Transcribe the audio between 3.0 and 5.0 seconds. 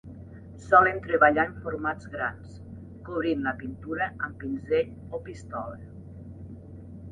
cobrint la pintura amb pinzell